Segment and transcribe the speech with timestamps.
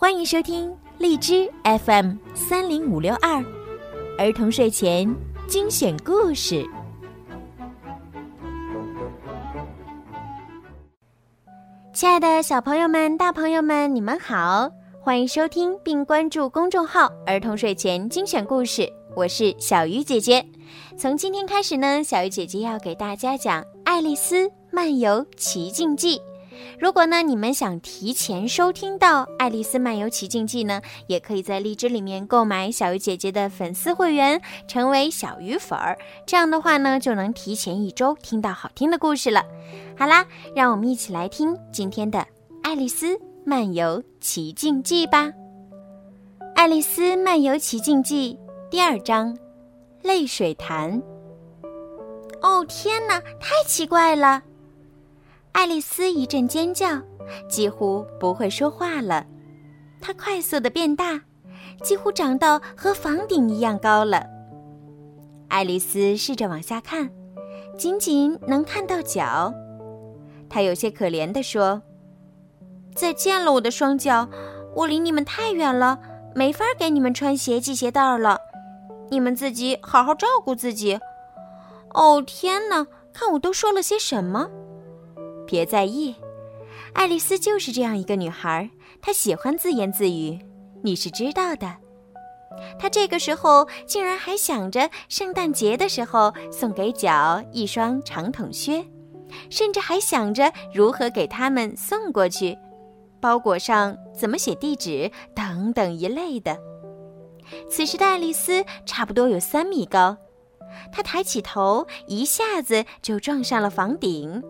[0.00, 3.44] 欢迎收听荔枝 FM 三零五六二
[4.16, 5.12] 儿童睡前
[5.48, 6.64] 精选故事。
[11.92, 14.70] 亲爱的小朋友们、大朋友们，你们好！
[15.00, 20.46] 欢迎收听并关注公众号“儿童睡前精选故事”，我是小鱼姐姐。
[20.96, 26.18] 从今天开始呢，小鱼姐姐要给大家讲《爱丽丝漫游奇境记》。
[26.78, 35.98] 如果呢，你们想提前收听到《爱丽丝漫游奇境记》呢，也可以在荔枝里面购买小鱼姐姐的粉丝会员，成为小鱼粉儿。
[36.26, 39.44] 这样的话呢，就能提前一周听到好听的故事了。
[39.96, 42.18] 好啦，让我们一起来听今天的
[42.62, 45.26] 《爱丽丝漫游奇境记》吧。
[46.54, 48.38] 《爱丽丝漫游奇境记》
[48.70, 49.36] 第二章：
[50.02, 51.00] 泪水潭。
[52.40, 54.42] 哦天哪，太奇怪了！
[55.58, 56.86] 爱丽丝一阵尖叫，
[57.48, 59.26] 几乎不会说话了。
[60.00, 61.20] 她快速的变大，
[61.82, 64.24] 几乎长到和房顶一样高了。
[65.48, 67.10] 爱丽丝试着往下看，
[67.76, 69.52] 仅仅能看到脚。
[70.48, 71.82] 她有些可怜地说
[72.94, 74.28] ：“再见了，我的双脚，
[74.76, 75.98] 我离你们太远了，
[76.36, 78.38] 没法给你们穿鞋系鞋带了。
[79.10, 81.00] 你们自己好好照顾自己。”
[81.94, 84.48] 哦天哪，看我都说了些什么！
[85.48, 86.14] 别在意，
[86.92, 88.68] 爱丽丝就是这样一个女孩，
[89.00, 90.38] 她喜欢自言自语，
[90.82, 91.74] 你是知道的。
[92.78, 98.84] 她这个时候竟然还想着圣诞节的时候送给脚一双长筒靴，
[99.48, 102.58] 甚至还想着如何给他们送过去，
[103.18, 106.58] 包裹上怎么写地址等等一类的。
[107.70, 110.18] 此时的爱丽丝差不多有三米高，
[110.92, 114.42] 她抬起头，一下子就撞上了房顶。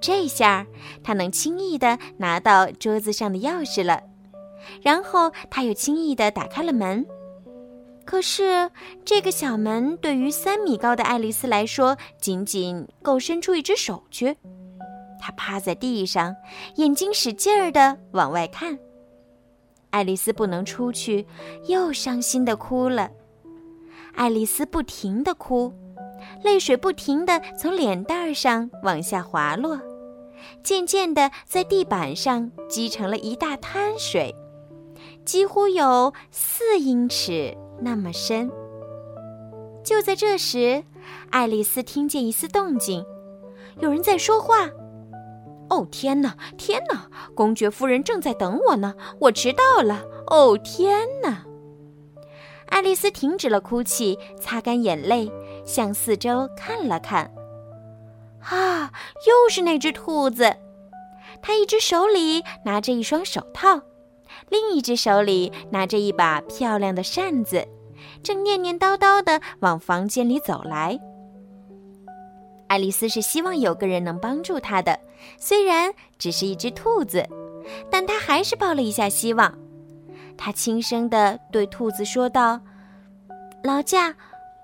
[0.00, 0.66] 这下
[1.04, 4.02] 他能轻易地拿到桌子上的钥匙了，
[4.82, 7.04] 然后他又轻易地打开了门。
[8.04, 8.70] 可是
[9.04, 14.36] 这个小门对于三米高的爱丽丝来说，仅仅够伸出一只手去。
[15.20, 16.34] 她趴在地上，
[16.76, 18.78] 眼睛使劲儿地往外看。
[19.90, 21.26] 爱丽丝不能出去，
[21.68, 23.10] 又伤心地哭了。
[24.14, 25.72] 爱丽丝不停地哭，
[26.42, 29.78] 泪水不停地从脸蛋上往下滑落。
[30.62, 34.34] 渐渐地，在地板上积成了一大滩水，
[35.24, 38.50] 几乎有四英尺那么深。
[39.82, 40.84] 就在这时，
[41.30, 43.04] 爱丽丝听见一丝动静，
[43.78, 44.68] 有人在说话。
[45.70, 47.08] 哦，天哪，天哪！
[47.34, 50.04] 公爵夫人正在等我呢，我迟到了。
[50.26, 51.46] 哦，天哪！
[52.66, 55.30] 爱丽丝停止了哭泣，擦干眼泪，
[55.64, 57.32] 向四周看了看。
[58.42, 58.92] 啊！
[59.26, 60.56] 又是那只兔子，
[61.42, 63.80] 它一只手里拿着一双手套，
[64.48, 67.66] 另一只手里拿着一把漂亮的扇子，
[68.22, 70.98] 正念念叨叨地往房间里走来。
[72.68, 74.98] 爱丽丝是希望有个人能帮助她的，
[75.38, 77.28] 虽然只是一只兔子，
[77.90, 79.52] 但她还是抱了一下希望。
[80.38, 82.58] 她轻声地对兔子说道
[83.62, 84.14] ：“劳驾，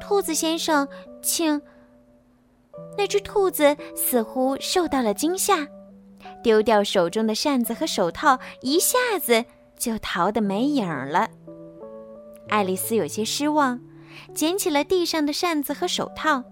[0.00, 0.86] 兔子先生，
[1.22, 1.60] 请。”
[2.96, 5.66] 那只兔子似乎受到了惊吓，
[6.42, 9.44] 丢掉手中的扇子和手套，一下子
[9.78, 11.28] 就逃得没影儿了。
[12.48, 13.80] 爱丽丝有些失望，
[14.34, 16.44] 捡起了地上的扇子和手套。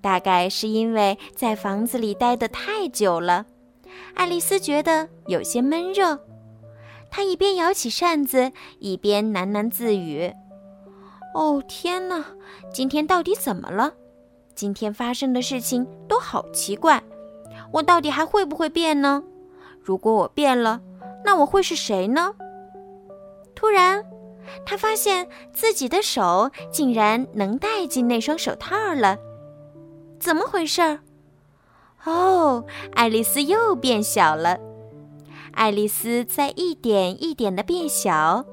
[0.00, 3.46] 大概是因为在房子里待得太久了，
[4.14, 6.18] 爱丽丝觉得有些闷热。
[7.10, 8.50] 她一边摇起扇子，
[8.80, 10.32] 一边喃喃自语
[11.34, 12.24] ：“哦，天哪，
[12.72, 13.94] 今天到底怎么了？”
[14.54, 17.02] 今天发生的事情都好奇怪，
[17.72, 19.22] 我到底还会不会变呢？
[19.80, 20.80] 如果我变了，
[21.24, 22.34] 那我会是谁呢？
[23.54, 24.04] 突然，
[24.64, 29.18] 他发现自己的手竟然能戴进那双手套了，
[30.20, 31.00] 怎么回事儿？
[32.04, 34.58] 哦，爱丽丝又变小了。
[35.52, 38.44] 爱丽丝在一点一点的变小，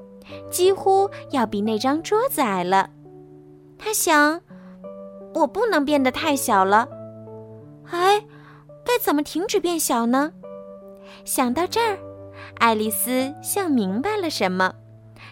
[0.50, 2.90] 几乎要比那张桌子矮了。
[3.78, 4.40] 她想。
[5.34, 6.88] 我不能变得太小了，
[7.90, 8.20] 哎，
[8.84, 10.32] 该怎么停止变小呢？
[11.24, 11.98] 想到这儿，
[12.58, 14.72] 爱丽丝像明白了什么，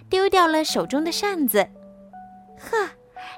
[0.09, 1.67] 丢掉了手中的扇子。
[2.59, 2.89] 呵，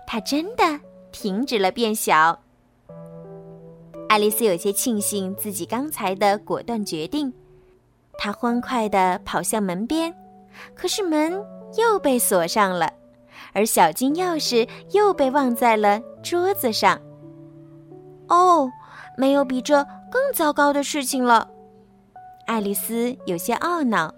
[0.07, 0.81] 她真的
[1.11, 2.41] 停止了变小。
[4.09, 7.33] 爱丽丝有些庆幸自己刚才的果断决定，
[8.19, 10.15] 她欢快地跑向门边，
[10.75, 11.33] 可是门
[11.77, 12.93] 又被锁上了。
[13.53, 17.01] 而小金钥匙又被忘在了桌子上。
[18.29, 18.71] 哦，
[19.17, 21.49] 没有比这更糟糕的事情了。
[22.47, 24.15] 爱丽丝有些懊恼。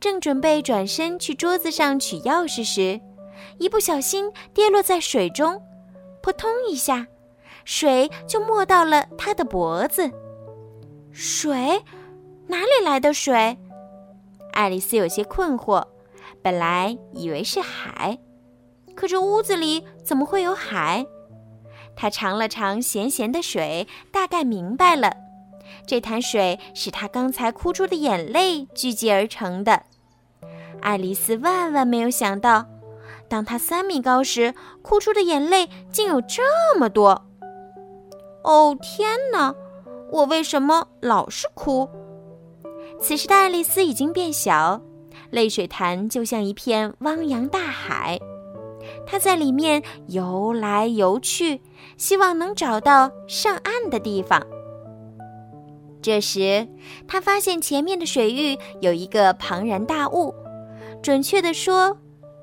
[0.00, 3.00] 正准备转身去桌子上取钥匙时，
[3.58, 5.60] 一不小心跌落在水中，
[6.22, 7.06] 扑通一下，
[7.64, 10.10] 水就没到了她的脖子。
[11.12, 11.82] 水？
[12.46, 13.58] 哪里来的水？
[14.52, 15.84] 爱丽丝有些困惑，
[16.42, 18.18] 本来以为是海，
[18.94, 21.06] 可这屋子里怎么会有海？
[21.96, 25.12] 他尝了尝咸咸的水，大概明白了，
[25.86, 29.82] 这潭水是他刚才哭出的眼泪聚集而成的。
[30.80, 32.66] 爱丽丝万万没有想到，
[33.28, 36.42] 当她三米高时，哭出的眼泪竟有这
[36.78, 37.26] 么多。
[38.42, 39.54] 哦，天哪！
[40.10, 41.88] 我为什么老是哭？
[43.00, 44.80] 此时的爱丽丝已经变小，
[45.30, 48.18] 泪水潭就像一片汪洋大海，
[49.06, 51.60] 他在里面游来游去，
[51.96, 54.44] 希望能找到上岸的地方。
[56.02, 56.68] 这时，
[57.08, 60.34] 他发现前面的水域有一个庞然大物，
[61.02, 61.96] 准确的说，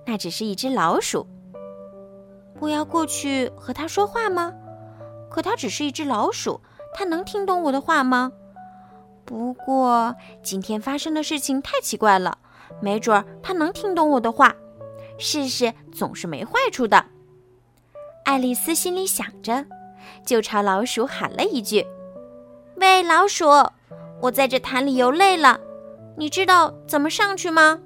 [0.06, 1.28] 那只是一只老鼠。
[2.60, 4.54] 我要过去和它说话吗？
[5.30, 6.60] 可它只是一只老鼠，
[6.94, 8.32] 它能听懂我的话吗？
[9.26, 12.38] 不过今天发生的事情太奇怪了，
[12.82, 14.56] 没准儿他能听懂我的话。
[15.22, 17.06] 试试总是没坏处的。
[18.26, 19.66] 爱丽丝心里想着，
[20.26, 21.86] 就朝老鼠喊了一句
[22.76, 23.46] ：“喂，老鼠，
[24.22, 25.60] 我在这潭里游累了，
[26.18, 27.80] 你知道怎么上去吗？”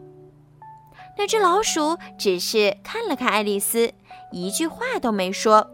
[1.18, 3.94] 那只老鼠只是看了看爱丽丝，
[4.32, 5.72] 一句话都没说。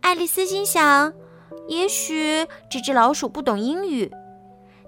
[0.00, 1.12] 爱丽丝心想，
[1.68, 4.10] 也许这只老鼠不懂英语。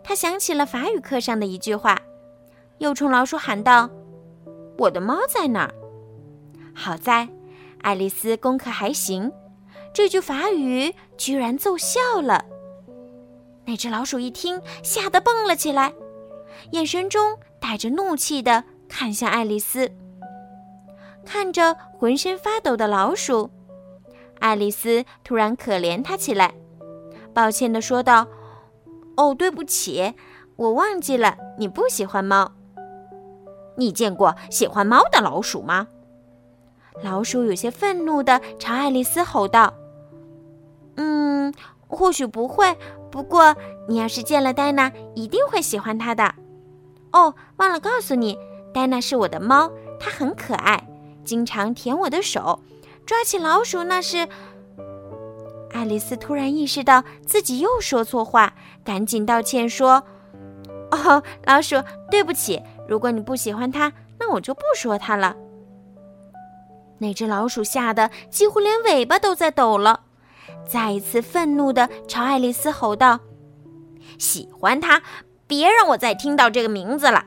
[0.03, 2.03] 她想起了法语课上的一句话，
[2.79, 3.89] 又冲老鼠喊道
[4.85, 5.75] ：“我的猫在哪儿？”
[6.75, 7.29] 好在，
[7.83, 9.31] 爱丽丝功课还行，
[9.93, 12.45] 这句法语居然奏效了。
[13.67, 15.95] 那只老鼠一听，吓得蹦了起来，
[16.73, 19.91] 眼神中带着怒气的看向爱丽丝。
[21.25, 23.51] 看着浑身发抖的老鼠，
[24.41, 26.55] 爱丽丝突然可怜它起来，
[27.33, 28.27] 抱歉的说道。
[29.17, 30.13] 哦，对不起，
[30.57, 32.53] 我忘记了，你不喜欢猫。
[33.77, 35.89] 你见过喜欢猫的老鼠吗？
[37.03, 39.75] 老鼠有些愤怒地朝爱丽丝吼道
[40.97, 41.53] ：“嗯，
[41.89, 42.77] 或许不会，
[43.11, 43.57] 不过
[43.89, 46.35] 你要是见了戴娜，一定会喜欢它的。
[47.13, 48.39] 哦，忘了告诉你，
[48.73, 50.89] 戴娜是我的猫，它很可爱，
[51.25, 52.61] 经常舔我的手，
[53.05, 54.29] 抓起老鼠那是……”
[55.75, 58.55] 爱丽丝突然意识到自己又说错话，
[58.85, 60.05] 赶紧道歉说
[60.93, 61.75] ：“哦，老鼠，
[62.09, 62.63] 对不起。
[62.87, 65.37] 如果你不喜欢它，那我就不说它了。”
[66.99, 70.01] 那只老鼠吓得几乎连尾巴都在抖了，
[70.67, 73.19] 再一次愤怒地朝爱丽丝吼道
[74.19, 75.03] ：“喜欢它，
[75.47, 77.25] 别让我再听到这个名字了！”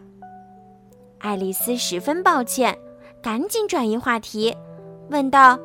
[1.19, 2.77] 爱丽丝十分抱歉，
[3.21, 4.55] 赶紧转移话题，
[5.09, 5.59] 问道：“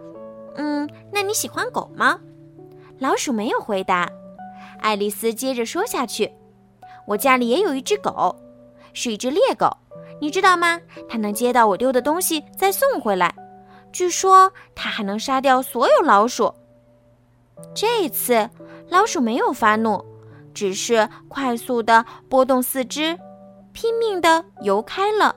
[0.56, 2.18] 嗯，那你喜欢狗吗？”
[2.98, 4.10] 老鼠没有回答，
[4.80, 6.32] 爱丽丝接着说下去
[7.06, 8.34] ：“我家里也有一只狗，
[8.92, 9.76] 是一只猎狗，
[10.22, 10.80] 你知道吗？
[11.08, 13.34] 它能接到我丢的东西再送回来。
[13.90, 16.54] 据说它还能杀掉所有老鼠。”
[17.74, 18.48] 这一次
[18.88, 20.00] 老鼠没有发怒，
[20.54, 23.18] 只是快速地拨动四肢，
[23.72, 25.34] 拼命地游开了，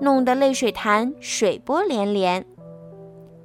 [0.00, 2.44] 弄得泪水潭水波连连。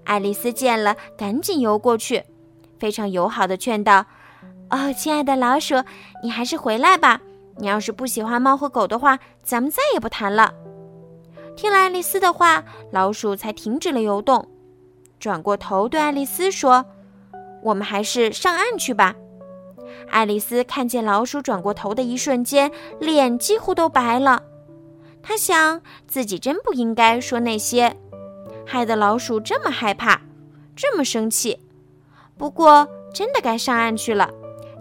[0.03, 2.23] 爱丽丝见了，赶紧游过去。
[2.79, 4.03] 非常友好的劝道
[4.71, 5.75] ：“哦，亲爱的老鼠，
[6.23, 7.21] 你还是回来吧。
[7.57, 10.53] 你要是不喜欢猫和狗的话，咱们再也不谈了。”
[11.55, 14.47] 听了爱丽丝的话，老鼠才停止了游动，
[15.19, 16.85] 转过头对爱丽丝说
[17.63, 19.15] ：“我们还是上岸去吧。”
[20.11, 24.43] 爱丽丝看见老鼠转过头的一瞬间，脸几乎都白了。
[25.23, 27.95] 她想自己真不应该说那些，
[28.65, 30.21] 害得老鼠这么害怕，
[30.75, 31.59] 这么生气。
[32.37, 34.29] 不过，真的该上岸去了，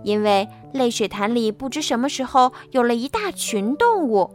[0.02, 4.28] 因为泪水潭里不知什么时候有了一大群动物，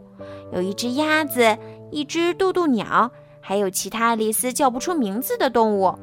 [0.54, 1.56] 有一只鸭子，
[1.90, 3.10] 一只渡渡鸟，
[3.42, 5.94] 还有其他爱丽丝叫不出名字的动物。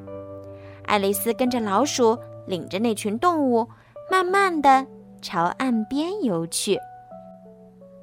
[0.85, 2.15] 爱丽丝跟着老鼠，
[2.45, 3.67] 领着那群动物，
[4.11, 4.85] 慢慢的
[5.23, 6.77] 朝岸边游去。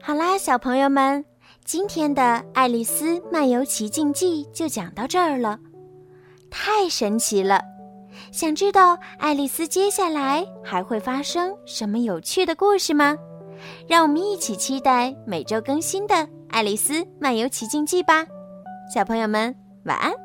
[0.03, 1.25] 好啦，小朋友们，
[1.65, 2.21] 今天的
[2.53, 5.61] 《爱丽丝漫游奇境记》就讲到这儿了，
[6.51, 7.74] 太神奇了！
[8.35, 13.17] 想知道爱丽丝接下来还会发生什么有趣的故事吗？
[13.87, 16.15] 让我们一起期待每周更新的
[16.49, 18.27] 《爱丽丝漫游奇境记》吧，
[18.93, 20.24] 小朋友们晚安。